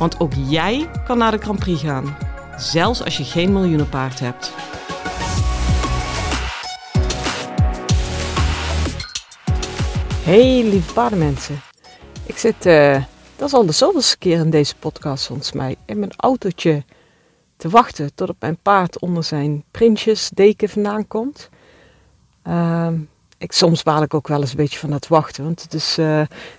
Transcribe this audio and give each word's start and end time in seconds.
Want 0.00 0.20
ook 0.20 0.32
jij 0.48 0.90
kan 1.04 1.18
naar 1.18 1.30
de 1.30 1.38
Grand 1.38 1.58
Prix 1.58 1.80
gaan, 1.82 2.16
zelfs 2.56 3.04
als 3.04 3.16
je 3.16 3.24
geen 3.24 3.52
miljoenenpaard 3.52 4.20
hebt. 4.20 4.52
Hey 10.24 10.62
lieve 10.62 10.92
paardenmensen. 10.92 11.60
Ik 12.26 12.36
zit, 12.38 12.66
uh, 12.66 13.04
dat 13.36 13.48
is 13.48 13.54
al 13.54 13.66
de 13.66 13.72
zoveelste 13.72 14.18
keer 14.18 14.38
in 14.38 14.50
deze 14.50 14.76
podcast 14.76 15.26
volgens 15.26 15.52
mij, 15.52 15.76
in 15.84 15.98
mijn 15.98 16.12
autootje 16.16 16.84
te 17.56 17.68
wachten 17.68 18.14
tot 18.14 18.28
op 18.28 18.36
mijn 18.40 18.58
paard 18.62 18.98
onder 18.98 19.24
zijn 19.24 19.64
prinsjesdeken 19.70 20.68
vandaan 20.68 21.06
komt. 21.06 21.48
Uh, 22.46 22.88
ik, 23.40 23.52
soms 23.52 23.82
baal 23.82 24.02
ik 24.02 24.14
ook 24.14 24.28
wel 24.28 24.40
eens 24.40 24.50
een 24.50 24.56
beetje 24.56 24.78
van 24.78 24.92
het 24.92 25.08
wachten. 25.08 25.44
Want 25.44 25.62
het 25.62 25.74
is, 25.74 25.98
uh, 25.98 26.06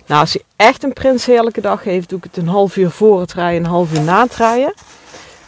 nou, 0.06 0.20
als 0.20 0.32
hij 0.32 0.42
echt 0.56 0.82
een 0.82 0.92
prinsheerlijke 0.92 1.60
dag 1.60 1.84
heeft, 1.84 2.08
doe 2.08 2.18
ik 2.18 2.24
het 2.24 2.36
een 2.36 2.48
half 2.48 2.76
uur 2.76 2.90
voor 2.90 3.20
het 3.20 3.32
rijden, 3.32 3.64
een 3.64 3.70
half 3.70 3.92
uur 3.92 4.00
na 4.00 4.22
het 4.22 4.34
rijden. 4.34 4.74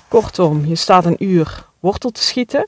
Kortom, 0.09 0.67
je 0.67 0.75
staat 0.75 1.05
een 1.05 1.25
uur 1.25 1.67
wortel 1.81 2.11
te 2.11 2.23
schieten. 2.23 2.67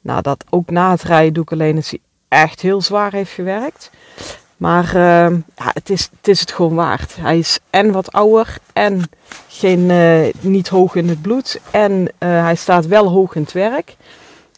Nou, 0.00 0.22
dat 0.22 0.44
ook 0.50 0.70
na 0.70 0.90
het 0.90 1.02
rijden 1.02 1.32
doe 1.32 1.42
ik 1.42 1.52
alleen 1.52 1.76
als 1.76 1.90
hij 1.90 2.00
echt 2.28 2.60
heel 2.60 2.80
zwaar 2.80 3.12
heeft 3.12 3.32
gewerkt. 3.32 3.90
Maar 4.56 4.84
uh, 4.84 5.38
ja, 5.56 5.70
het, 5.72 5.90
is, 5.90 6.08
het 6.16 6.28
is 6.28 6.40
het 6.40 6.52
gewoon 6.52 6.74
waard. 6.74 7.16
Hij 7.16 7.38
is 7.38 7.58
en 7.70 7.92
wat 7.92 8.12
ouder 8.12 8.58
en 8.72 9.02
geen, 9.48 9.80
uh, 9.90 10.32
niet 10.40 10.68
hoog 10.68 10.94
in 10.94 11.08
het 11.08 11.22
bloed. 11.22 11.60
En 11.70 12.08
hij 12.18 12.54
staat 12.54 12.86
wel 12.86 13.08
hoog 13.08 13.34
in 13.34 13.42
het 13.42 13.52
werk. 13.52 13.96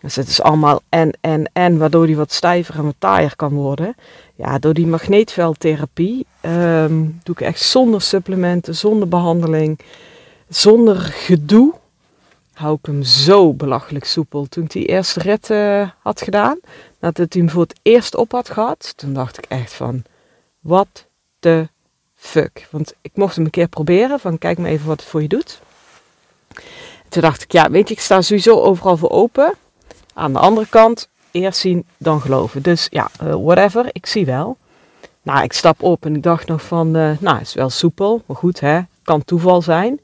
Dus 0.06 0.16
het 0.16 0.28
is 0.28 0.42
allemaal 0.42 0.80
en, 0.88 1.18
en, 1.20 1.50
en, 1.52 1.78
waardoor 1.78 2.04
hij 2.04 2.16
wat 2.16 2.32
stijver 2.32 2.74
en 2.74 2.84
wat 2.84 2.94
taaier 2.98 3.36
kan 3.36 3.52
worden. 3.52 3.94
Ja, 4.34 4.58
door 4.58 4.74
die 4.74 4.86
magneetveldtherapie 4.86 6.26
um, 6.42 7.20
doe 7.22 7.34
ik 7.34 7.40
echt 7.40 7.60
zonder 7.60 8.00
supplementen, 8.02 8.74
zonder 8.74 9.08
behandeling, 9.08 9.78
zonder 10.48 10.96
gedoe. 10.96 11.74
Hou 12.52 12.76
ik 12.80 12.86
hem 12.86 13.02
zo 13.02 13.52
belachelijk 13.52 14.04
soepel. 14.04 14.46
Toen 14.48 14.64
ik 14.64 14.70
die 14.70 14.86
eerste 14.86 15.20
rit 15.20 15.48
had 16.02 16.22
gedaan, 16.22 16.58
nadat 17.00 17.32
hij 17.32 17.42
hem 17.42 17.50
voor 17.50 17.62
het 17.62 17.78
eerst 17.82 18.16
op 18.16 18.32
had 18.32 18.50
gehad, 18.50 18.92
toen 18.96 19.12
dacht 19.12 19.38
ik 19.38 19.44
echt 19.48 19.72
van, 19.72 20.02
what 20.60 21.06
the 21.38 21.68
fuck. 22.14 22.68
Want 22.70 22.94
ik 23.00 23.10
mocht 23.14 23.36
hem 23.36 23.44
een 23.44 23.50
keer 23.50 23.68
proberen, 23.68 24.20
van 24.20 24.38
kijk 24.38 24.58
maar 24.58 24.70
even 24.70 24.86
wat 24.86 25.00
het 25.00 25.08
voor 25.08 25.22
je 25.22 25.28
doet. 25.28 25.60
Toen 27.08 27.22
dacht 27.22 27.42
ik, 27.42 27.52
ja, 27.52 27.70
weet 27.70 27.88
je, 27.88 27.94
ik 27.94 28.00
sta 28.00 28.20
sowieso 28.20 28.60
overal 28.60 28.96
voor 28.96 29.10
open. 29.10 29.54
Aan 30.18 30.32
de 30.32 30.38
andere 30.38 30.66
kant, 30.66 31.08
eerst 31.30 31.58
zien, 31.58 31.86
dan 31.96 32.20
geloven. 32.20 32.62
Dus 32.62 32.86
ja, 32.90 33.08
uh, 33.22 33.34
whatever, 33.34 33.88
ik 33.92 34.06
zie 34.06 34.26
wel. 34.26 34.56
Nou, 35.22 35.42
ik 35.42 35.52
stap 35.52 35.82
op 35.82 36.04
en 36.04 36.16
ik 36.16 36.22
dacht 36.22 36.48
nog 36.48 36.62
van, 36.62 36.96
uh, 36.96 37.10
nou, 37.20 37.40
is 37.40 37.54
wel 37.54 37.70
soepel, 37.70 38.22
maar 38.26 38.36
goed, 38.36 38.60
hè, 38.60 38.80
kan 39.02 39.24
toeval 39.24 39.62
zijn. 39.62 40.00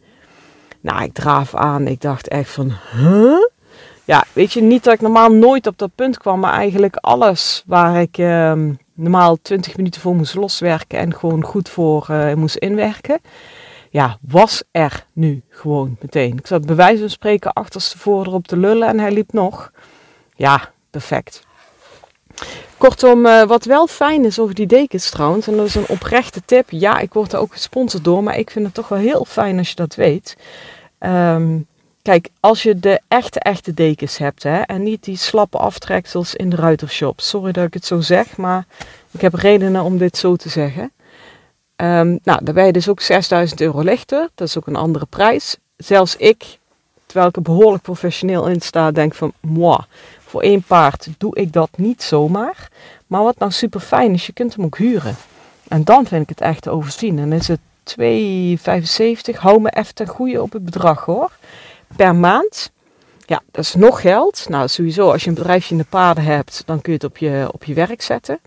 Nou, 0.80 1.02
ik 1.02 1.12
draaf 1.12 1.54
aan, 1.54 1.86
ik 1.86 2.00
dacht 2.00 2.28
echt 2.28 2.50
van, 2.50 2.72
huh? 2.92 3.36
Ja, 4.04 4.24
weet 4.32 4.52
je, 4.52 4.62
niet 4.62 4.84
dat 4.84 4.94
ik 4.94 5.00
normaal 5.00 5.32
nooit 5.32 5.66
op 5.66 5.78
dat 5.78 5.94
punt 5.94 6.18
kwam, 6.18 6.40
maar 6.40 6.52
eigenlijk 6.52 6.96
alles 6.96 7.62
waar 7.66 8.00
ik 8.00 8.18
uh, 8.18 8.52
normaal 8.94 9.38
20 9.42 9.76
minuten 9.76 10.00
voor 10.00 10.14
moest 10.14 10.34
loswerken 10.34 10.98
en 10.98 11.14
gewoon 11.14 11.44
goed 11.44 11.68
voor 11.68 12.06
uh, 12.10 12.34
moest 12.34 12.56
inwerken, 12.56 13.20
ja, 13.90 14.18
was 14.20 14.62
er 14.70 15.06
nu 15.12 15.42
gewoon 15.48 15.96
meteen. 16.00 16.38
Ik 16.38 16.46
zat 16.46 16.66
bij 16.66 16.76
wijze 16.76 17.00
van 17.00 17.10
spreken 17.10 17.52
achterstevoren 17.52 18.32
op 18.32 18.46
te 18.46 18.56
lullen 18.56 18.88
en 18.88 18.98
hij 18.98 19.12
liep 19.12 19.32
nog. 19.32 19.70
Ja, 20.42 20.70
perfect. 20.90 21.42
Kortom, 22.76 23.26
uh, 23.26 23.42
wat 23.42 23.64
wel 23.64 23.86
fijn 23.86 24.24
is 24.24 24.38
over 24.38 24.54
die 24.54 24.66
dekens 24.66 25.10
trouwens, 25.10 25.46
en 25.46 25.56
dat 25.56 25.66
is 25.66 25.74
een 25.74 25.88
oprechte 25.88 26.42
tip. 26.44 26.70
Ja, 26.70 26.98
ik 26.98 27.12
word 27.12 27.32
er 27.32 27.38
ook 27.38 27.52
gesponsord 27.52 28.04
door, 28.04 28.22
maar 28.22 28.38
ik 28.38 28.50
vind 28.50 28.64
het 28.64 28.74
toch 28.74 28.88
wel 28.88 28.98
heel 28.98 29.24
fijn 29.24 29.58
als 29.58 29.68
je 29.68 29.74
dat 29.74 29.94
weet. 29.94 30.36
Um, 31.00 31.66
kijk, 32.02 32.28
als 32.40 32.62
je 32.62 32.78
de 32.78 33.00
echte, 33.08 33.40
echte 33.40 33.74
dekens 33.74 34.18
hebt, 34.18 34.42
hè, 34.42 34.60
en 34.60 34.82
niet 34.82 35.04
die 35.04 35.16
slappe 35.16 35.58
aftreksels 35.58 36.34
in 36.34 36.50
de 36.50 36.56
ruitershop. 36.56 37.20
Sorry 37.20 37.52
dat 37.52 37.66
ik 37.66 37.74
het 37.74 37.86
zo 37.86 38.00
zeg, 38.00 38.36
maar 38.36 38.66
ik 39.10 39.20
heb 39.20 39.34
redenen 39.34 39.82
om 39.82 39.98
dit 39.98 40.16
zo 40.16 40.36
te 40.36 40.48
zeggen. 40.48 40.92
Um, 41.76 42.18
nou, 42.22 42.44
dan 42.44 42.54
ben 42.54 42.66
je 42.66 42.72
dus 42.72 42.88
ook 42.88 43.00
6000 43.00 43.60
euro 43.60 43.80
lichter. 43.80 44.28
Dat 44.34 44.48
is 44.48 44.58
ook 44.58 44.66
een 44.66 44.76
andere 44.76 45.06
prijs. 45.06 45.56
Zelfs 45.76 46.16
ik, 46.16 46.58
terwijl 47.12 47.30
ik 47.30 47.36
er 47.36 47.54
behoorlijk 47.54 47.82
professioneel 47.82 48.48
in 48.48 48.60
sta, 48.60 48.90
denk 48.90 49.14
van, 49.14 49.32
moi, 49.40 49.78
voor 50.18 50.42
één 50.42 50.62
paard 50.62 51.08
doe 51.18 51.36
ik 51.36 51.52
dat 51.52 51.68
niet 51.76 52.02
zomaar. 52.02 52.68
Maar 53.06 53.22
wat 53.22 53.38
nou 53.38 53.52
super 53.52 53.80
fijn 53.80 54.12
is, 54.12 54.26
je 54.26 54.32
kunt 54.32 54.54
hem 54.54 54.64
ook 54.64 54.78
huren. 54.78 55.16
En 55.68 55.84
dan 55.84 56.06
vind 56.06 56.22
ik 56.22 56.28
het 56.28 56.40
echt 56.40 56.62
te 56.62 56.70
overzien. 56.70 57.18
En 57.18 57.32
is 57.32 57.48
het 57.48 57.60
2,75. 59.34 59.38
Hou 59.38 59.60
me 59.60 59.70
even 59.70 59.94
ten 59.94 60.06
goede 60.06 60.42
op 60.42 60.52
het 60.52 60.64
bedrag 60.64 61.04
hoor. 61.04 61.30
Per 61.96 62.14
maand. 62.14 62.70
Ja, 63.26 63.42
dat 63.50 63.64
is 63.64 63.74
nog 63.74 64.00
geld. 64.00 64.46
Nou, 64.48 64.68
sowieso, 64.68 65.10
als 65.10 65.22
je 65.22 65.28
een 65.28 65.34
bedrijfje 65.34 65.70
in 65.70 65.80
de 65.80 65.86
paarden 65.88 66.24
hebt, 66.24 66.62
dan 66.66 66.80
kun 66.80 66.92
je 66.92 66.98
het 66.98 67.08
op 67.08 67.18
je, 67.18 67.48
op 67.52 67.64
je 67.64 67.74
werk 67.74 68.02
zetten. 68.02 68.38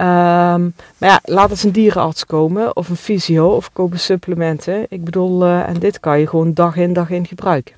Um, 0.00 0.74
maar 0.98 1.08
ja, 1.08 1.20
laat 1.24 1.50
eens 1.50 1.62
een 1.62 1.72
dierenarts 1.72 2.26
komen 2.26 2.76
of 2.76 2.88
een 2.88 2.96
fysio 2.96 3.48
of 3.48 3.72
kopen 3.72 4.00
supplementen. 4.00 4.86
Ik 4.88 5.04
bedoel, 5.04 5.44
uh, 5.44 5.68
en 5.68 5.78
dit 5.78 6.00
kan 6.00 6.20
je 6.20 6.26
gewoon 6.26 6.54
dag 6.54 6.76
in 6.76 6.92
dag 6.92 7.10
in 7.10 7.26
gebruiken. 7.26 7.76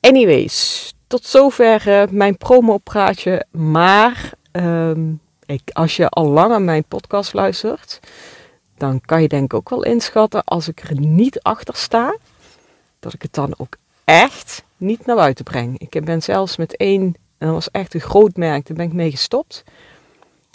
Anyways, 0.00 0.94
tot 1.06 1.24
zover 1.24 1.88
uh, 1.88 2.02
mijn 2.10 2.36
promo-praatje. 2.36 3.44
Maar 3.50 4.32
um, 4.52 5.20
ik, 5.46 5.70
als 5.72 5.96
je 5.96 6.08
al 6.08 6.26
lang 6.26 6.52
aan 6.52 6.64
mijn 6.64 6.84
podcast 6.84 7.32
luistert, 7.32 8.00
dan 8.76 9.00
kan 9.00 9.22
je 9.22 9.28
denk 9.28 9.44
ik 9.44 9.54
ook 9.54 9.68
wel 9.68 9.84
inschatten 9.84 10.44
als 10.44 10.68
ik 10.68 10.80
er 10.80 11.00
niet 11.00 11.42
achter 11.42 11.76
sta, 11.76 12.16
dat 13.00 13.12
ik 13.12 13.22
het 13.22 13.34
dan 13.34 13.54
ook 13.56 13.76
echt 14.04 14.64
niet 14.76 15.06
naar 15.06 15.16
buiten 15.16 15.44
breng. 15.44 15.78
Ik 15.78 16.04
ben 16.04 16.22
zelfs 16.22 16.56
met 16.56 16.76
één, 16.76 17.02
en 17.38 17.46
dat 17.46 17.50
was 17.50 17.70
echt 17.70 17.94
een 17.94 18.00
groot 18.00 18.36
merk, 18.36 18.66
daar 18.66 18.76
ben 18.76 18.86
ik 18.86 18.92
mee 18.92 19.10
gestopt. 19.10 19.64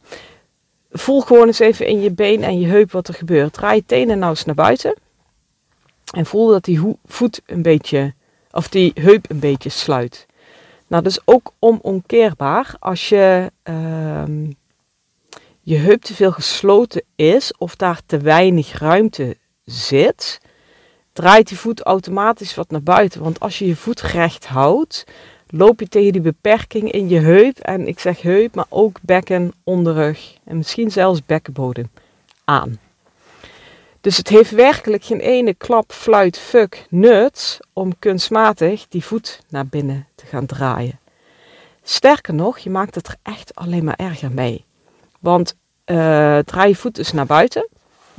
Voel 0.91 1.21
gewoon 1.21 1.47
eens 1.47 1.59
even 1.59 1.87
in 1.87 2.01
je 2.01 2.11
been 2.11 2.43
en 2.43 2.59
je 2.59 2.67
heup 2.67 2.91
wat 2.91 3.07
er 3.07 3.13
gebeurt. 3.13 3.53
Draai 3.53 3.75
je 3.75 3.85
tenen 3.85 4.19
nou 4.19 4.29
eens 4.29 4.45
naar 4.45 4.55
buiten. 4.55 4.95
En 6.13 6.25
voel 6.25 6.47
dat 6.47 6.63
die 6.63 6.95
voet 7.05 7.41
een 7.45 7.61
beetje, 7.61 8.13
of 8.57 8.67
die 8.67 8.91
heup 8.95 9.29
een 9.29 9.39
beetje 9.39 9.69
sluit. 9.69 10.25
Nou, 10.87 11.03
dat 11.03 11.11
is 11.11 11.21
ook 11.25 11.51
onomkeerbaar 11.59 12.75
als 12.79 13.09
je 13.09 13.51
uh, 13.69 14.23
je 15.61 15.75
heup 15.75 16.01
te 16.01 16.13
veel 16.13 16.31
gesloten 16.31 17.03
is 17.15 17.53
of 17.57 17.75
daar 17.75 18.01
te 18.05 18.17
weinig 18.17 18.79
ruimte 18.79 19.37
zit, 19.65 20.41
draait 21.13 21.47
die 21.47 21.57
voet 21.57 21.81
automatisch 21.81 22.55
wat 22.55 22.69
naar 22.69 22.83
buiten. 22.83 23.21
Want 23.21 23.39
als 23.39 23.59
je 23.59 23.67
je 23.67 23.75
voet 23.75 24.01
recht 24.01 24.45
houdt, 24.45 25.03
loop 25.47 25.79
je 25.79 25.87
tegen 25.87 26.11
die 26.11 26.21
beperking 26.21 26.91
in 26.91 27.09
je 27.09 27.19
heup. 27.19 27.57
En 27.59 27.87
ik 27.87 27.99
zeg 27.99 28.21
heup, 28.21 28.55
maar 28.55 28.65
ook 28.69 28.99
bekken, 29.01 29.53
onderrug 29.63 30.37
en 30.43 30.57
misschien 30.57 30.91
zelfs 30.91 31.25
bekkenbodem 31.25 31.89
aan. 32.43 32.79
Dus 34.01 34.17
het 34.17 34.27
heeft 34.27 34.51
werkelijk 34.51 35.03
geen 35.03 35.19
ene 35.19 35.53
klap, 35.53 35.91
fluit, 35.91 36.39
fuck, 36.39 36.85
nut 36.89 37.59
om 37.73 37.99
kunstmatig 37.99 38.87
die 38.87 39.03
voet 39.03 39.39
naar 39.49 39.67
binnen 39.67 40.07
te 40.15 40.25
gaan 40.25 40.45
draaien. 40.45 40.99
Sterker 41.83 42.33
nog, 42.33 42.57
je 42.57 42.69
maakt 42.69 42.95
het 42.95 43.07
er 43.07 43.15
echt 43.23 43.55
alleen 43.55 43.83
maar 43.83 43.95
erger 43.95 44.31
mee. 44.31 44.65
Want 45.19 45.55
uh, 45.85 46.37
draai 46.37 46.69
je 46.69 46.75
voet 46.75 46.95
dus 46.95 47.11
naar 47.11 47.25
buiten. 47.25 47.67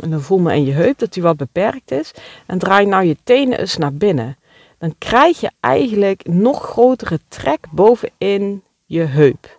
En 0.01 0.11
dan 0.11 0.21
voel 0.21 0.39
me 0.39 0.55
in 0.55 0.65
je 0.65 0.73
heup 0.73 0.99
dat 0.99 1.13
die 1.13 1.23
wat 1.23 1.37
beperkt 1.37 1.91
is. 1.91 2.13
En 2.47 2.59
draai 2.59 2.87
nou 2.87 3.05
je 3.05 3.17
tenen 3.25 3.59
eens 3.59 3.77
naar 3.77 3.95
binnen. 3.95 4.37
Dan 4.79 4.95
krijg 4.99 5.41
je 5.41 5.51
eigenlijk 5.61 6.27
nog 6.27 6.63
grotere 6.63 7.21
trek 7.29 7.67
bovenin 7.71 8.63
je 8.87 9.03
heup. 9.03 9.59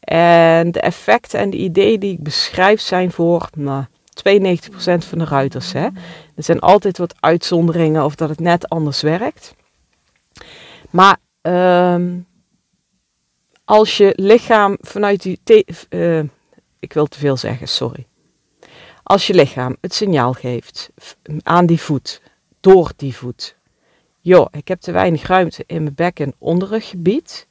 En 0.00 0.72
de 0.72 0.80
effecten 0.80 1.40
en 1.40 1.50
de 1.50 1.56
ideeën 1.56 2.00
die 2.00 2.12
ik 2.12 2.22
beschrijf 2.22 2.80
zijn 2.80 3.10
voor 3.10 3.48
nou, 3.56 3.84
92% 4.12 5.06
van 5.06 5.18
de 5.18 5.24
ruiters. 5.24 5.72
Hè. 5.72 5.88
Er 6.34 6.44
zijn 6.44 6.60
altijd 6.60 6.98
wat 6.98 7.14
uitzonderingen 7.20 8.04
of 8.04 8.14
dat 8.14 8.28
het 8.28 8.40
net 8.40 8.68
anders 8.68 9.00
werkt. 9.00 9.54
Maar 10.90 11.16
um, 11.42 12.26
als 13.64 13.96
je 13.96 14.12
lichaam 14.16 14.76
vanuit 14.80 15.22
die. 15.22 15.40
Uh, 15.90 16.22
ik 16.78 16.92
wil 16.92 17.06
te 17.06 17.18
veel 17.18 17.36
zeggen, 17.36 17.68
sorry. 17.68 18.06
Als 19.02 19.26
je 19.26 19.34
lichaam 19.34 19.76
het 19.80 19.94
signaal 19.94 20.32
geeft 20.32 20.90
aan 21.42 21.66
die 21.66 21.80
voet, 21.80 22.22
door 22.60 22.92
die 22.96 23.16
voet. 23.16 23.56
Joh, 24.20 24.46
ik 24.50 24.68
heb 24.68 24.80
te 24.80 24.92
weinig 24.92 25.26
ruimte 25.26 25.64
in 25.66 25.82
mijn 25.82 25.94
bek- 25.94 26.20
en 26.20 26.34
onderruggebied. 26.38 27.46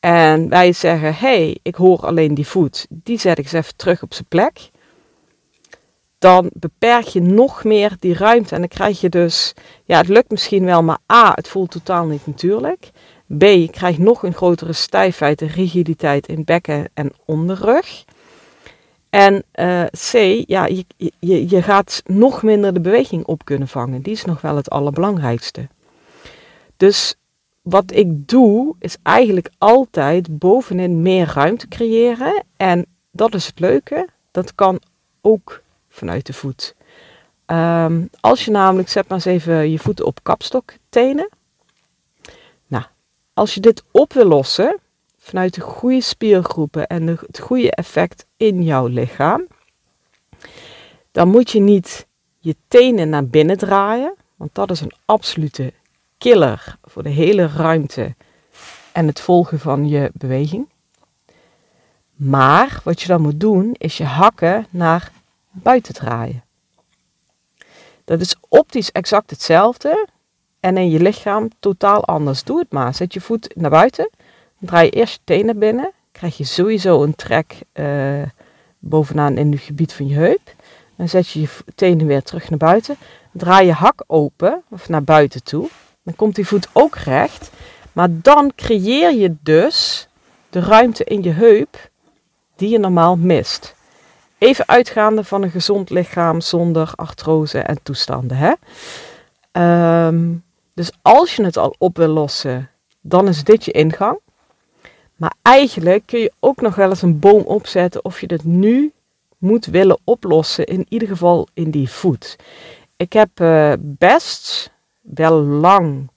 En 0.00 0.48
wij 0.48 0.72
zeggen, 0.72 1.14
hey, 1.14 1.58
ik 1.62 1.74
hoor 1.74 2.06
alleen 2.06 2.34
die 2.34 2.46
voet, 2.46 2.86
die 2.88 3.18
zet 3.18 3.38
ik 3.38 3.44
eens 3.44 3.52
even 3.52 3.76
terug 3.76 4.02
op 4.02 4.14
zijn 4.14 4.28
plek. 4.28 4.70
Dan 6.20 6.50
beperk 6.52 7.04
je 7.04 7.20
nog 7.20 7.64
meer 7.64 7.96
die 7.98 8.14
ruimte 8.14 8.54
en 8.54 8.60
dan 8.60 8.68
krijg 8.68 9.00
je 9.00 9.08
dus, 9.08 9.54
ja, 9.84 9.98
het 9.98 10.08
lukt 10.08 10.30
misschien 10.30 10.64
wel, 10.64 10.82
maar 10.82 10.98
A, 11.12 11.32
het 11.34 11.48
voelt 11.48 11.70
totaal 11.70 12.06
niet 12.06 12.26
natuurlijk. 12.26 12.90
B, 13.38 13.42
je 13.42 13.70
krijgt 13.70 13.98
nog 13.98 14.22
een 14.22 14.34
grotere 14.34 14.72
stijfheid 14.72 15.42
en 15.42 15.48
rigiditeit 15.48 16.26
in 16.26 16.44
bekken 16.44 16.88
en 16.94 17.12
onderrug. 17.24 18.04
En 19.10 19.44
uh, 19.54 19.84
C, 19.84 20.12
ja, 20.46 20.66
je, 20.66 20.84
je, 20.96 21.48
je 21.48 21.62
gaat 21.62 22.02
nog 22.06 22.42
minder 22.42 22.74
de 22.74 22.80
beweging 22.80 23.24
op 23.24 23.44
kunnen 23.44 23.68
vangen. 23.68 24.02
Die 24.02 24.12
is 24.12 24.24
nog 24.24 24.40
wel 24.40 24.56
het 24.56 24.70
allerbelangrijkste. 24.70 25.68
Dus 26.76 27.14
wat 27.62 27.92
ik 27.92 28.28
doe, 28.28 28.74
is 28.78 28.96
eigenlijk 29.02 29.50
altijd 29.58 30.38
bovenin 30.38 31.02
meer 31.02 31.32
ruimte 31.34 31.68
creëren. 31.68 32.44
En 32.56 32.86
dat 33.10 33.34
is 33.34 33.46
het 33.46 33.60
leuke. 33.60 34.08
Dat 34.30 34.54
kan 34.54 34.80
ook 35.20 35.62
vanuit 36.00 36.26
de 36.26 36.32
voet. 36.32 36.74
Um, 37.46 38.10
als 38.20 38.44
je 38.44 38.50
namelijk, 38.50 38.88
zet 38.88 39.08
maar 39.08 39.16
eens 39.16 39.26
even 39.26 39.70
je 39.70 39.78
voeten 39.78 40.06
op 40.06 40.22
kapstoktenen. 40.22 41.28
Nou, 42.66 42.84
als 43.34 43.54
je 43.54 43.60
dit 43.60 43.82
op 43.90 44.12
wil 44.12 44.24
lossen, 44.24 44.78
vanuit 45.18 45.54
de 45.54 45.60
goede 45.60 46.00
spiergroepen 46.00 46.86
en 46.86 47.06
het 47.06 47.38
goede 47.38 47.70
effect 47.70 48.26
in 48.36 48.62
jouw 48.62 48.86
lichaam, 48.86 49.46
dan 51.10 51.28
moet 51.28 51.50
je 51.50 51.60
niet 51.60 52.06
je 52.38 52.56
tenen 52.68 53.08
naar 53.08 53.26
binnen 53.26 53.58
draaien, 53.58 54.14
want 54.36 54.54
dat 54.54 54.70
is 54.70 54.80
een 54.80 54.94
absolute 55.04 55.72
killer 56.18 56.76
voor 56.82 57.02
de 57.02 57.08
hele 57.08 57.46
ruimte 57.46 58.14
en 58.92 59.06
het 59.06 59.20
volgen 59.20 59.58
van 59.58 59.88
je 59.88 60.10
beweging. 60.12 60.68
Maar 62.20 62.80
wat 62.84 63.00
je 63.00 63.08
dan 63.08 63.22
moet 63.22 63.40
doen, 63.40 63.74
is 63.78 63.96
je 63.96 64.04
hakken 64.04 64.66
naar 64.70 65.12
buiten 65.50 65.94
draaien. 65.94 66.44
Dat 68.04 68.20
is 68.20 68.36
optisch 68.48 68.92
exact 68.92 69.30
hetzelfde 69.30 70.08
en 70.60 70.76
in 70.76 70.90
je 70.90 71.00
lichaam 71.00 71.48
totaal 71.60 72.04
anders. 72.04 72.44
Doe 72.44 72.58
het 72.58 72.72
maar. 72.72 72.94
Zet 72.94 73.14
je 73.14 73.20
voet 73.20 73.56
naar 73.56 73.70
buiten 73.70 74.10
draai 74.60 74.84
je 74.84 74.90
eerst 74.90 75.12
je 75.14 75.20
tenen 75.24 75.58
binnen. 75.58 75.92
Krijg 76.12 76.36
je 76.36 76.44
sowieso 76.44 77.02
een 77.02 77.14
trek 77.14 77.58
uh, 77.74 78.22
bovenaan 78.78 79.36
in 79.36 79.52
het 79.52 79.60
gebied 79.60 79.92
van 79.92 80.06
je 80.06 80.14
heup. 80.14 80.54
Dan 80.96 81.08
zet 81.08 81.28
je 81.28 81.40
je 81.40 81.48
tenen 81.74 82.06
weer 82.06 82.22
terug 82.22 82.50
naar 82.50 82.58
buiten. 82.58 82.96
Draai 83.32 83.66
je 83.66 83.72
hak 83.72 84.04
open 84.06 84.62
of 84.68 84.88
naar 84.88 85.04
buiten 85.04 85.42
toe. 85.42 85.68
Dan 86.02 86.16
komt 86.16 86.34
die 86.34 86.46
voet 86.46 86.68
ook 86.72 86.94
recht. 86.94 87.50
Maar 87.92 88.08
dan 88.10 88.52
creëer 88.54 89.14
je 89.14 89.36
dus 89.42 90.08
de 90.50 90.60
ruimte 90.60 91.04
in 91.04 91.22
je 91.22 91.30
heup 91.30 91.90
die 92.56 92.68
je 92.68 92.78
normaal 92.78 93.16
mist. 93.16 93.74
Even 94.40 94.68
uitgaande 94.68 95.24
van 95.24 95.42
een 95.42 95.50
gezond 95.50 95.90
lichaam 95.90 96.40
zonder 96.40 96.92
artrose 96.94 97.58
en 97.58 97.82
toestanden. 97.82 98.36
Hè? 98.36 98.52
Um, 100.06 100.44
dus 100.74 100.90
als 101.02 101.36
je 101.36 101.44
het 101.44 101.56
al 101.56 101.74
op 101.78 101.96
wil 101.96 102.08
lossen, 102.08 102.70
dan 103.00 103.28
is 103.28 103.44
dit 103.44 103.64
je 103.64 103.70
ingang. 103.70 104.18
Maar 105.16 105.34
eigenlijk 105.42 106.02
kun 106.06 106.20
je 106.20 106.32
ook 106.38 106.60
nog 106.60 106.74
wel 106.74 106.88
eens 106.88 107.02
een 107.02 107.18
boom 107.18 107.42
opzetten 107.42 108.04
of 108.04 108.20
je 108.20 108.26
dit 108.26 108.44
nu 108.44 108.92
moet 109.38 109.66
willen 109.66 109.98
oplossen, 110.04 110.66
in 110.66 110.86
ieder 110.88 111.08
geval 111.08 111.48
in 111.54 111.70
die 111.70 111.90
voet. 111.90 112.36
Ik 112.96 113.12
heb 113.12 113.40
uh, 113.40 113.72
best 113.80 114.72
wel 115.00 115.40
lang 115.40 116.10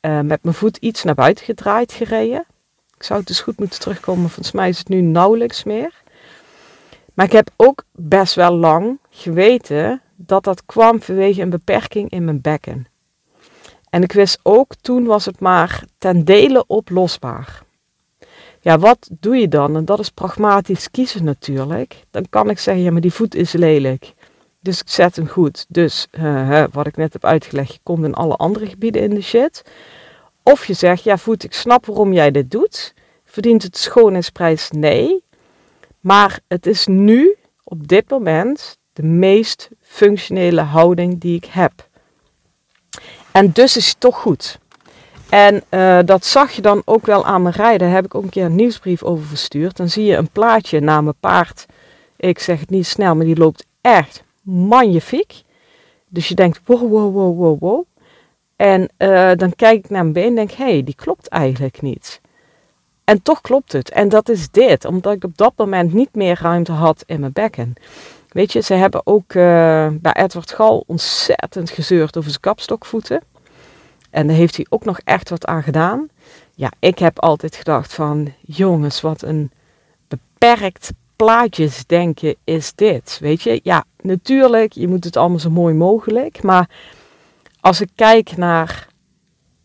uh, 0.00 0.20
met 0.20 0.42
mijn 0.42 0.54
voet 0.54 0.76
iets 0.76 1.02
naar 1.02 1.14
buiten 1.14 1.44
gedraaid 1.44 1.92
gereden. 1.92 2.44
Ik 2.96 3.02
zou 3.02 3.18
het 3.18 3.28
dus 3.28 3.40
goed 3.40 3.58
moeten 3.58 3.80
terugkomen, 3.80 4.30
volgens 4.30 4.52
mij 4.52 4.68
is 4.68 4.78
het 4.78 4.88
nu 4.88 5.00
nauwelijks 5.00 5.64
meer. 5.64 6.02
Maar 7.14 7.26
ik 7.26 7.32
heb 7.32 7.50
ook 7.56 7.84
best 7.92 8.34
wel 8.34 8.56
lang 8.56 8.98
geweten 9.10 10.02
dat 10.16 10.44
dat 10.44 10.66
kwam 10.66 11.02
vanwege 11.02 11.42
een 11.42 11.50
beperking 11.50 12.10
in 12.10 12.24
mijn 12.24 12.40
bekken. 12.40 12.86
En 13.90 14.02
ik 14.02 14.12
wist 14.12 14.40
ook, 14.42 14.74
toen 14.80 15.04
was 15.04 15.24
het 15.24 15.40
maar 15.40 15.84
ten 15.98 16.24
dele 16.24 16.66
oplosbaar. 16.66 17.62
Ja, 18.60 18.78
wat 18.78 19.08
doe 19.20 19.36
je 19.36 19.48
dan? 19.48 19.76
En 19.76 19.84
dat 19.84 19.98
is 19.98 20.10
pragmatisch 20.10 20.90
kiezen 20.90 21.24
natuurlijk. 21.24 22.04
Dan 22.10 22.26
kan 22.30 22.50
ik 22.50 22.58
zeggen, 22.58 22.84
ja, 22.84 22.90
maar 22.90 23.00
die 23.00 23.12
voet 23.12 23.34
is 23.34 23.52
lelijk. 23.52 24.14
Dus 24.60 24.80
ik 24.80 24.88
zet 24.88 25.16
hem 25.16 25.28
goed. 25.28 25.66
Dus 25.68 26.06
wat 26.72 26.86
ik 26.86 26.96
net 26.96 27.12
heb 27.12 27.24
uitgelegd, 27.24 27.72
je 27.72 27.78
komt 27.82 28.04
in 28.04 28.14
alle 28.14 28.36
andere 28.36 28.66
gebieden 28.66 29.02
in 29.02 29.10
de 29.10 29.22
shit. 29.22 29.64
Of 30.42 30.66
je 30.66 30.74
zegt, 30.74 31.02
ja 31.02 31.18
voet, 31.18 31.44
ik 31.44 31.52
snap 31.52 31.86
waarom 31.86 32.12
jij 32.12 32.30
dit 32.30 32.50
doet. 32.50 32.94
Verdient 33.24 33.62
het 33.62 33.76
schoonheidsprijs? 33.76 34.70
Nee. 34.70 35.24
Maar 36.04 36.40
het 36.48 36.66
is 36.66 36.86
nu, 36.86 37.36
op 37.62 37.88
dit 37.88 38.10
moment, 38.10 38.78
de 38.92 39.02
meest 39.02 39.70
functionele 39.80 40.60
houding 40.60 41.20
die 41.20 41.36
ik 41.36 41.44
heb. 41.44 41.88
En 43.32 43.50
dus 43.52 43.76
is 43.76 43.88
het 43.88 44.00
toch 44.00 44.16
goed. 44.16 44.58
En 45.28 45.62
uh, 45.70 45.98
dat 46.04 46.24
zag 46.24 46.52
je 46.52 46.62
dan 46.62 46.82
ook 46.84 47.06
wel 47.06 47.24
aan 47.24 47.42
mijn 47.42 47.54
rijden. 47.54 47.78
Daar 47.78 47.96
heb 47.96 48.04
ik 48.04 48.14
ook 48.14 48.22
een 48.22 48.28
keer 48.28 48.44
een 48.44 48.54
nieuwsbrief 48.54 49.02
over 49.02 49.24
verstuurd. 49.26 49.76
Dan 49.76 49.88
zie 49.88 50.04
je 50.04 50.16
een 50.16 50.30
plaatje 50.30 50.80
naar 50.80 51.02
mijn 51.02 51.16
paard. 51.20 51.66
Ik 52.16 52.38
zeg 52.38 52.60
het 52.60 52.70
niet 52.70 52.86
snel, 52.86 53.14
maar 53.14 53.26
die 53.26 53.36
loopt 53.36 53.66
echt 53.80 54.22
magnifiek. 54.42 55.42
Dus 56.08 56.28
je 56.28 56.34
denkt, 56.34 56.60
wow, 56.64 56.90
wow, 56.90 57.14
wow, 57.14 57.58
wow. 57.60 57.84
En 58.56 58.90
uh, 58.98 59.32
dan 59.34 59.54
kijk 59.54 59.84
ik 59.84 59.90
naar 59.90 60.02
mijn 60.02 60.12
been 60.12 60.26
en 60.26 60.34
denk, 60.34 60.50
hé, 60.50 60.64
hey, 60.64 60.82
die 60.82 60.94
klopt 60.94 61.28
eigenlijk 61.28 61.82
niet. 61.82 62.20
En 63.04 63.22
toch 63.22 63.40
klopt 63.40 63.72
het. 63.72 63.90
En 63.90 64.08
dat 64.08 64.28
is 64.28 64.50
dit, 64.50 64.84
omdat 64.84 65.14
ik 65.14 65.24
op 65.24 65.36
dat 65.36 65.52
moment 65.56 65.92
niet 65.92 66.14
meer 66.14 66.38
ruimte 66.42 66.72
had 66.72 67.02
in 67.06 67.20
mijn 67.20 67.32
bekken. 67.32 67.74
Weet 68.28 68.52
je, 68.52 68.60
ze 68.60 68.74
hebben 68.74 69.00
ook 69.06 69.34
uh, 69.34 69.88
bij 69.92 70.12
Edward 70.12 70.52
Gal 70.52 70.84
ontzettend 70.86 71.70
gezeurd 71.70 72.16
over 72.16 72.30
zijn 72.30 72.42
kapstokvoeten. 72.42 73.22
En 74.10 74.26
daar 74.26 74.36
heeft 74.36 74.56
hij 74.56 74.66
ook 74.68 74.84
nog 74.84 75.00
echt 75.04 75.30
wat 75.30 75.46
aan 75.46 75.62
gedaan. 75.62 76.08
Ja, 76.54 76.70
ik 76.78 76.98
heb 76.98 77.20
altijd 77.20 77.56
gedacht 77.56 77.94
van, 77.94 78.32
jongens, 78.40 79.00
wat 79.00 79.22
een 79.22 79.50
beperkt 80.08 80.92
plaatjesdenken 81.16 82.36
is 82.44 82.74
dit. 82.74 83.18
Weet 83.20 83.42
je, 83.42 83.60
ja, 83.62 83.84
natuurlijk, 84.02 84.72
je 84.72 84.88
moet 84.88 85.04
het 85.04 85.16
allemaal 85.16 85.38
zo 85.38 85.50
mooi 85.50 85.74
mogelijk. 85.74 86.42
Maar 86.42 86.68
als 87.60 87.80
ik 87.80 87.88
kijk 87.94 88.36
naar 88.36 88.88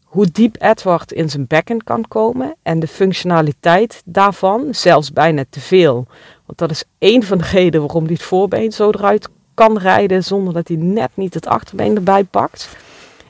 hoe 0.10 0.32
diep 0.32 0.56
Edward 0.62 1.12
in 1.12 1.30
zijn 1.30 1.48
bekken 1.48 1.84
kan 1.84 2.08
komen 2.08 2.56
en 2.62 2.80
de 2.80 2.88
functionaliteit 2.88 4.02
daarvan, 4.06 4.68
zelfs 4.72 5.14
bijna 5.14 5.44
te 5.50 5.60
veel. 5.60 6.08
Want 6.46 6.58
dat 6.58 6.72
is 6.72 6.84
één 6.98 7.24
van 7.24 7.38
de 7.38 7.44
redenen 7.44 7.82
waarom 7.86 8.04
hij 8.04 8.14
het 8.14 8.24
voorbeen 8.24 8.72
zo 8.72 8.90
eruit 8.90 9.30
kan 9.54 9.78
rijden 9.78 10.24
zonder 10.24 10.54
dat 10.54 10.68
hij 10.68 10.78
net 10.78 11.10
niet 11.14 11.34
het 11.34 11.48
achterbeen 11.48 11.96
erbij 11.96 12.24
pakt. 12.24 12.70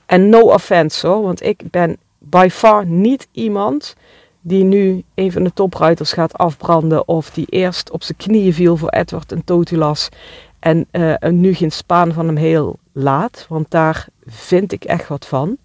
En 0.05 0.29
no 0.29 0.39
offense 0.39 1.07
hoor, 1.07 1.21
want 1.21 1.43
ik 1.43 1.61
ben 1.71 1.97
by 2.17 2.47
far 2.51 2.85
niet 2.85 3.27
iemand 3.31 3.95
die 4.41 4.63
nu 4.63 5.03
een 5.15 5.31
van 5.31 5.43
de 5.43 5.53
topruiters 5.53 6.11
gaat 6.11 6.37
afbranden 6.37 7.07
of 7.07 7.29
die 7.29 7.45
eerst 7.49 7.91
op 7.91 8.03
zijn 8.03 8.17
knieën 8.17 8.53
viel 8.53 8.77
voor 8.77 8.89
Edward 8.89 9.31
en 9.31 9.43
Totilas 9.43 10.09
en 10.59 10.87
uh, 10.91 11.13
nu 11.19 11.53
geen 11.53 11.71
spaan 11.71 12.13
van 12.13 12.25
hem 12.25 12.35
heel 12.35 12.79
laat, 12.91 13.45
want 13.49 13.71
daar 13.71 14.07
vind 14.25 14.71
ik 14.71 14.83
echt 14.83 15.07
wat 15.07 15.25
van. 15.25 15.57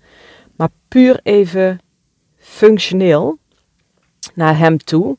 Maar 0.56 0.68
puur 0.88 1.20
even 1.23 1.80
functioneel 2.37 3.38
naar 4.34 4.58
hem 4.58 4.78
toe 4.78 5.16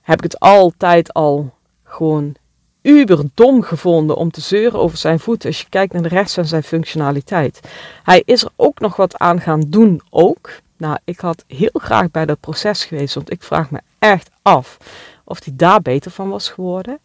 heb 0.00 0.16
ik 0.18 0.24
het 0.24 0.40
altijd 0.40 1.12
al 1.12 1.54
gewoon 1.82 2.36
uberdom 2.82 3.62
gevonden 3.62 4.16
om 4.16 4.30
te 4.30 4.40
zeuren 4.40 4.78
over 4.78 4.98
zijn 4.98 5.20
voeten 5.20 5.48
als 5.48 5.60
je 5.60 5.68
kijkt 5.68 5.92
naar 5.92 6.02
de 6.02 6.08
rest 6.08 6.34
van 6.34 6.44
zijn 6.44 6.62
functionaliteit. 6.62 7.60
Hij 8.02 8.22
is 8.24 8.42
er 8.42 8.50
ook 8.56 8.80
nog 8.80 8.96
wat 8.96 9.18
aan 9.18 9.40
gaan 9.40 9.60
doen 9.60 10.00
ook. 10.10 10.50
Nou, 10.76 10.98
ik 11.04 11.18
had 11.18 11.44
heel 11.46 11.80
graag 11.82 12.10
bij 12.10 12.26
dat 12.26 12.40
proces 12.40 12.84
geweest, 12.84 13.14
want 13.14 13.32
ik 13.32 13.42
vraag 13.42 13.70
me 13.70 13.80
echt 13.98 14.30
af 14.42 14.76
of 15.24 15.44
hij 15.44 15.52
daar 15.56 15.82
beter 15.82 16.10
van 16.10 16.28
was 16.28 16.48
geworden. 16.48 16.98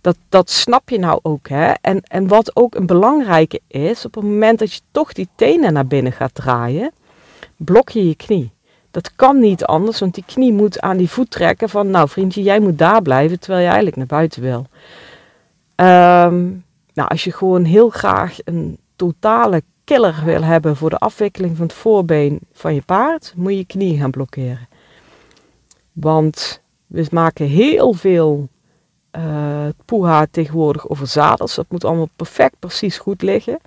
Dat, 0.00 0.16
dat 0.28 0.50
snap 0.50 0.88
je 0.88 0.98
nou 0.98 1.18
ook, 1.22 1.48
hè? 1.48 1.72
En, 1.80 2.02
en 2.02 2.28
wat 2.28 2.56
ook 2.56 2.74
een 2.74 2.86
belangrijke 2.86 3.60
is, 3.66 4.04
op 4.04 4.14
het 4.14 4.24
moment 4.24 4.58
dat 4.58 4.72
je 4.72 4.80
toch 4.90 5.12
die 5.12 5.28
tenen 5.34 5.72
naar 5.72 5.86
binnen 5.86 6.12
gaat 6.12 6.34
draaien, 6.34 6.92
blok 7.56 7.90
je 7.90 8.08
je 8.08 8.14
knie. 8.14 8.50
Dat 8.90 9.14
kan 9.14 9.38
niet 9.40 9.64
anders, 9.64 10.00
want 10.00 10.14
die 10.14 10.24
knie 10.26 10.52
moet 10.52 10.80
aan 10.80 10.96
die 10.96 11.10
voet 11.10 11.30
trekken 11.30 11.68
van, 11.68 11.90
nou 11.90 12.08
vriendje, 12.08 12.42
jij 12.42 12.60
moet 12.60 12.78
daar 12.78 13.02
blijven, 13.02 13.40
terwijl 13.40 13.60
je 13.60 13.66
eigenlijk 13.66 13.96
naar 13.96 14.06
buiten 14.06 14.42
wil. 14.42 14.66
Ehm, 15.74 16.44
nou, 16.94 17.08
als 17.08 17.24
je 17.24 17.32
gewoon 17.32 17.64
heel 17.64 17.88
graag 17.88 18.36
een 18.44 18.78
totale 18.96 19.62
killer 19.84 20.22
wil 20.24 20.42
hebben 20.42 20.76
voor 20.76 20.90
de 20.90 20.98
afwikkeling 20.98 21.56
van 21.56 21.66
het 21.66 21.74
voorbeen 21.74 22.40
van 22.52 22.74
je 22.74 22.82
paard, 22.82 23.32
moet 23.36 23.52
je 23.52 23.58
je 23.58 23.64
knie 23.64 23.98
gaan 23.98 24.10
blokkeren. 24.10 24.68
Want 25.92 26.62
we 26.86 27.06
maken 27.10 27.46
heel 27.46 27.92
veel 27.92 28.48
uh, 29.16 29.66
poeha 29.84 30.26
tegenwoordig 30.30 30.88
over 30.88 31.06
zadels. 31.06 31.54
Dat 31.54 31.66
moet 31.68 31.84
allemaal 31.84 32.08
perfect 32.16 32.58
precies 32.58 32.98
goed 32.98 33.22
liggen. 33.22 33.58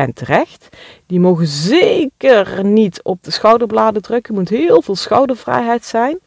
En 0.00 0.12
terecht. 0.12 0.68
Die 1.06 1.20
mogen 1.20 1.46
zeker 1.46 2.64
niet 2.64 3.02
op 3.02 3.22
de 3.22 3.30
schouderbladen 3.30 4.02
drukken. 4.02 4.34
Er 4.34 4.40
moet 4.40 4.48
heel 4.48 4.82
veel 4.82 4.96
schoudervrijheid 4.96 5.84
zijn. 5.84 6.18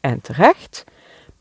En 0.00 0.20
terecht. 0.20 0.84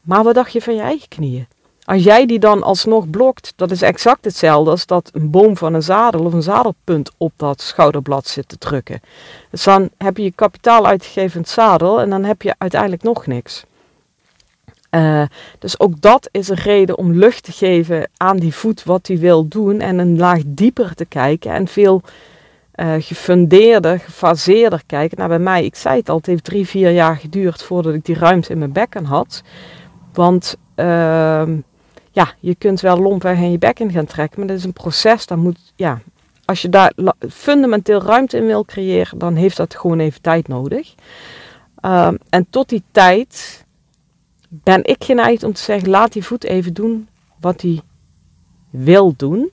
Maar 0.01 0.23
wat 0.23 0.35
dacht 0.35 0.53
je 0.53 0.61
van 0.61 0.75
je 0.75 0.81
eigen 0.81 1.07
knieën? 1.07 1.47
Als 1.83 2.03
jij 2.03 2.25
die 2.25 2.39
dan 2.39 2.63
alsnog 2.63 3.09
blokt, 3.09 3.53
dat 3.55 3.71
is 3.71 3.81
exact 3.81 4.25
hetzelfde 4.25 4.71
als 4.71 4.85
dat 4.85 5.09
een 5.13 5.29
boom 5.29 5.57
van 5.57 5.73
een 5.73 5.83
zadel 5.83 6.25
of 6.25 6.33
een 6.33 6.43
zadelpunt 6.43 7.11
op 7.17 7.31
dat 7.35 7.61
schouderblad 7.61 8.27
zit 8.27 8.47
te 8.47 8.57
drukken. 8.57 9.01
Dus 9.51 9.63
dan 9.63 9.89
heb 9.97 10.17
je 10.17 10.23
je 10.23 10.31
kapitaal 10.31 10.85
uitgegeven 10.85 11.35
in 11.35 11.41
het 11.41 11.49
zadel 11.49 12.01
en 12.01 12.09
dan 12.09 12.23
heb 12.23 12.41
je 12.41 12.55
uiteindelijk 12.57 13.03
nog 13.03 13.27
niks. 13.27 13.63
Uh, 14.95 15.23
dus 15.59 15.79
ook 15.79 16.01
dat 16.01 16.29
is 16.31 16.49
een 16.49 16.55
reden 16.55 16.97
om 16.97 17.13
lucht 17.13 17.43
te 17.43 17.51
geven 17.51 18.09
aan 18.17 18.37
die 18.37 18.53
voet 18.53 18.83
wat 18.83 19.07
hij 19.07 19.17
wil 19.17 19.47
doen 19.47 19.79
en 19.79 19.97
een 19.97 20.17
laag 20.17 20.41
dieper 20.45 20.95
te 20.95 21.05
kijken 21.05 21.51
en 21.51 21.67
veel 21.67 22.01
uh, 22.75 22.93
gefundeerder, 22.99 23.99
gefaseerder 23.99 24.81
kijken. 24.85 25.17
Nou, 25.17 25.29
bij 25.29 25.39
mij, 25.39 25.65
ik 25.65 25.75
zei 25.75 25.99
het 25.99 26.09
al, 26.09 26.17
het 26.17 26.25
heeft 26.25 26.43
drie, 26.43 26.67
vier 26.67 26.91
jaar 26.91 27.17
geduurd 27.17 27.63
voordat 27.63 27.93
ik 27.93 28.05
die 28.05 28.15
ruimte 28.15 28.51
in 28.51 28.57
mijn 28.57 28.71
bekken 28.71 29.05
had. 29.05 29.41
Want 30.13 30.57
uh, 30.75 30.85
ja, 32.11 32.33
je 32.39 32.55
kunt 32.55 32.81
wel 32.81 32.99
lompweg 32.99 33.37
in 33.37 33.51
je 33.51 33.57
bekken 33.57 33.91
gaan 33.91 34.05
trekken, 34.05 34.39
maar 34.39 34.47
dat 34.47 34.57
is 34.57 34.63
een 34.63 34.73
proces. 34.73 35.25
Dan 35.25 35.39
moet, 35.39 35.73
ja, 35.75 36.01
als 36.45 36.61
je 36.61 36.69
daar 36.69 36.93
fundamenteel 37.29 38.01
ruimte 38.01 38.37
in 38.37 38.45
wil 38.45 38.65
creëren, 38.65 39.17
dan 39.17 39.35
heeft 39.35 39.57
dat 39.57 39.75
gewoon 39.75 39.99
even 39.99 40.21
tijd 40.21 40.47
nodig. 40.47 40.95
Uh, 41.85 42.07
en 42.29 42.47
tot 42.49 42.69
die 42.69 42.83
tijd 42.91 43.64
ben 44.63 44.83
ik 44.83 45.03
geneigd 45.03 45.43
om 45.43 45.53
te 45.53 45.61
zeggen: 45.61 45.89
laat 45.89 46.13
die 46.13 46.23
voet 46.25 46.43
even 46.43 46.73
doen 46.73 47.07
wat 47.39 47.61
hij 47.61 47.81
wil 48.69 49.13
doen. 49.17 49.51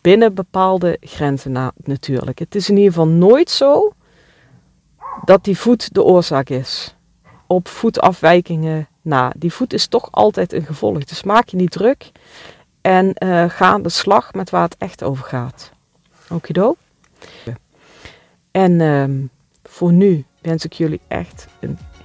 Binnen 0.00 0.34
bepaalde 0.34 0.96
grenzen 1.00 1.52
na, 1.52 1.72
natuurlijk. 1.84 2.38
Het 2.38 2.54
is 2.54 2.68
in 2.68 2.76
ieder 2.76 2.92
geval 2.92 3.08
nooit 3.08 3.50
zo 3.50 3.92
dat 5.24 5.44
die 5.44 5.58
voet 5.58 5.94
de 5.94 6.02
oorzaak 6.02 6.48
is. 6.48 6.94
Op 7.46 7.68
voetafwijkingen 7.68 8.88
na. 9.02 9.32
Die 9.36 9.52
voet 9.52 9.72
is 9.72 9.86
toch 9.86 10.08
altijd 10.10 10.52
een 10.52 10.64
gevolg. 10.64 11.04
Dus 11.04 11.22
maak 11.22 11.48
je 11.48 11.56
niet 11.56 11.70
druk 11.70 12.12
en 12.80 13.16
uh, 13.18 13.44
ga 13.48 13.66
aan 13.66 13.82
de 13.82 13.88
slag 13.88 14.32
met 14.32 14.50
waar 14.50 14.62
het 14.62 14.76
echt 14.78 15.02
over 15.02 15.24
gaat. 15.24 15.70
Okido. 16.30 16.76
En 18.50 18.80
uh, 18.80 19.28
voor 19.62 19.92
nu 19.92 20.24
wens 20.40 20.64
ik 20.64 20.72
jullie 20.72 21.00
echt 21.08 21.46
een 21.60 21.78